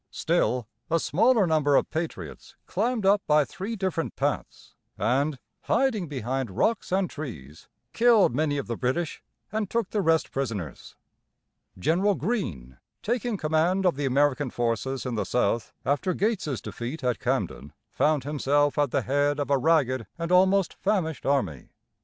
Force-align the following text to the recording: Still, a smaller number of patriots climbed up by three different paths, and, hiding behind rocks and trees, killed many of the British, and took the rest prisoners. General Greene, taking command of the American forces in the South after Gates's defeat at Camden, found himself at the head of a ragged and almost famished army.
Still, 0.09 0.67
a 0.89 0.99
smaller 0.99 1.45
number 1.45 1.75
of 1.75 1.91
patriots 1.91 2.55
climbed 2.65 3.05
up 3.05 3.21
by 3.27 3.45
three 3.45 3.75
different 3.75 4.15
paths, 4.15 4.73
and, 4.97 5.37
hiding 5.65 6.07
behind 6.07 6.49
rocks 6.49 6.91
and 6.91 7.07
trees, 7.07 7.67
killed 7.93 8.33
many 8.33 8.57
of 8.57 8.65
the 8.65 8.75
British, 8.75 9.21
and 9.51 9.69
took 9.69 9.91
the 9.91 10.01
rest 10.01 10.31
prisoners. 10.31 10.95
General 11.77 12.15
Greene, 12.15 12.79
taking 13.03 13.37
command 13.37 13.85
of 13.85 13.95
the 13.95 14.05
American 14.05 14.49
forces 14.49 15.05
in 15.05 15.13
the 15.13 15.23
South 15.23 15.71
after 15.85 16.15
Gates's 16.15 16.61
defeat 16.63 17.03
at 17.03 17.19
Camden, 17.19 17.71
found 17.91 18.23
himself 18.23 18.79
at 18.79 18.89
the 18.89 19.03
head 19.03 19.39
of 19.39 19.51
a 19.51 19.57
ragged 19.59 20.07
and 20.17 20.31
almost 20.31 20.73
famished 20.73 21.27
army. 21.27 21.73